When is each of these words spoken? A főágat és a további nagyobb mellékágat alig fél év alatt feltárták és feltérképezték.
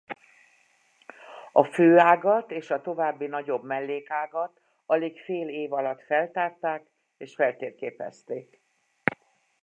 A 1.51 1.63
főágat 1.63 2.51
és 2.51 2.71
a 2.71 2.81
további 2.81 3.27
nagyobb 3.27 3.63
mellékágat 3.63 4.59
alig 4.85 5.19
fél 5.19 5.49
év 5.49 5.73
alatt 5.73 6.01
feltárták 6.03 6.85
és 7.17 7.35
feltérképezték. 7.35 8.61